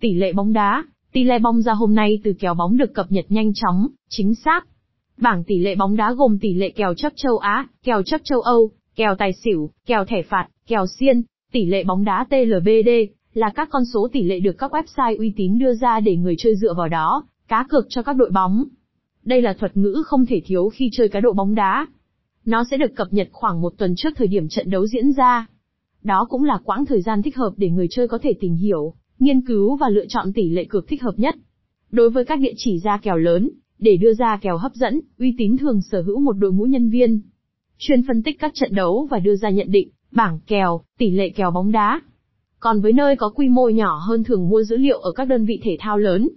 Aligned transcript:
Tỷ 0.00 0.14
lệ 0.14 0.32
bóng 0.32 0.52
đá, 0.52 0.84
tỷ 1.12 1.24
lệ 1.24 1.38
bóng 1.38 1.62
ra 1.62 1.72
hôm 1.72 1.94
nay 1.94 2.18
từ 2.24 2.32
kèo 2.32 2.54
bóng 2.54 2.76
được 2.76 2.94
cập 2.94 3.12
nhật 3.12 3.24
nhanh 3.28 3.52
chóng, 3.54 3.88
chính 4.08 4.34
xác. 4.34 4.66
Bảng 5.18 5.44
tỷ 5.44 5.58
lệ 5.58 5.74
bóng 5.74 5.96
đá 5.96 6.12
gồm 6.12 6.38
tỷ 6.38 6.54
lệ 6.54 6.70
kèo 6.70 6.94
chấp 6.94 7.12
châu 7.16 7.38
Á, 7.38 7.68
kèo 7.82 8.02
chấp 8.02 8.20
châu 8.24 8.40
Âu, 8.40 8.70
kèo 8.96 9.14
tài 9.14 9.32
xỉu, 9.32 9.70
kèo 9.86 10.04
thẻ 10.04 10.22
phạt, 10.22 10.48
kèo 10.66 10.86
xiên, 10.86 11.22
tỷ 11.52 11.64
lệ 11.64 11.84
bóng 11.84 12.04
đá 12.04 12.26
TLBD, 12.30 12.88
là 13.34 13.50
các 13.54 13.68
con 13.70 13.84
số 13.84 14.08
tỷ 14.12 14.22
lệ 14.22 14.40
được 14.40 14.58
các 14.58 14.72
website 14.72 15.18
uy 15.18 15.32
tín 15.36 15.58
đưa 15.58 15.74
ra 15.74 16.00
để 16.00 16.16
người 16.16 16.34
chơi 16.38 16.56
dựa 16.56 16.74
vào 16.74 16.88
đó, 16.88 17.24
cá 17.48 17.66
cược 17.68 17.86
cho 17.88 18.02
các 18.02 18.12
đội 18.12 18.30
bóng. 18.30 18.64
Đây 19.24 19.42
là 19.42 19.52
thuật 19.52 19.76
ngữ 19.76 20.02
không 20.06 20.26
thể 20.26 20.40
thiếu 20.44 20.68
khi 20.68 20.90
chơi 20.92 21.08
cá 21.08 21.20
độ 21.20 21.32
bóng 21.32 21.54
đá. 21.54 21.86
Nó 22.44 22.64
sẽ 22.70 22.76
được 22.76 22.96
cập 22.96 23.12
nhật 23.12 23.28
khoảng 23.32 23.60
một 23.60 23.72
tuần 23.78 23.94
trước 23.96 24.10
thời 24.16 24.26
điểm 24.26 24.48
trận 24.48 24.70
đấu 24.70 24.86
diễn 24.86 25.12
ra. 25.12 25.46
Đó 26.02 26.26
cũng 26.30 26.44
là 26.44 26.58
quãng 26.64 26.86
thời 26.86 27.02
gian 27.02 27.22
thích 27.22 27.36
hợp 27.36 27.52
để 27.56 27.70
người 27.70 27.86
chơi 27.90 28.08
có 28.08 28.18
thể 28.22 28.32
tìm 28.40 28.54
hiểu, 28.54 28.94
nghiên 29.20 29.40
cứu 29.40 29.76
và 29.76 29.88
lựa 29.88 30.06
chọn 30.08 30.32
tỷ 30.32 30.48
lệ 30.48 30.64
cược 30.64 30.88
thích 30.88 31.02
hợp 31.02 31.14
nhất. 31.16 31.34
Đối 31.90 32.10
với 32.10 32.24
các 32.24 32.40
địa 32.40 32.52
chỉ 32.56 32.78
ra 32.78 32.96
kèo 32.96 33.16
lớn, 33.16 33.50
để 33.78 33.96
đưa 33.96 34.14
ra 34.14 34.38
kèo 34.42 34.58
hấp 34.58 34.74
dẫn, 34.74 35.00
uy 35.18 35.34
tín 35.38 35.56
thường 35.56 35.82
sở 35.82 36.02
hữu 36.02 36.20
một 36.20 36.32
đội 36.32 36.52
ngũ 36.52 36.64
nhân 36.64 36.90
viên 36.90 37.20
chuyên 37.78 38.02
phân 38.08 38.22
tích 38.22 38.38
các 38.38 38.52
trận 38.54 38.74
đấu 38.74 39.08
và 39.10 39.18
đưa 39.18 39.36
ra 39.36 39.50
nhận 39.50 39.70
định, 39.70 39.88
bảng 40.12 40.38
kèo, 40.46 40.80
tỷ 40.98 41.10
lệ 41.10 41.28
kèo 41.28 41.50
bóng 41.50 41.72
đá. 41.72 42.00
Còn 42.60 42.80
với 42.80 42.92
nơi 42.92 43.16
có 43.16 43.28
quy 43.28 43.48
mô 43.48 43.68
nhỏ 43.68 43.98
hơn 44.08 44.24
thường 44.24 44.48
mua 44.48 44.62
dữ 44.62 44.76
liệu 44.76 44.98
ở 44.98 45.12
các 45.12 45.24
đơn 45.24 45.44
vị 45.44 45.60
thể 45.62 45.76
thao 45.80 45.98
lớn, 45.98 46.30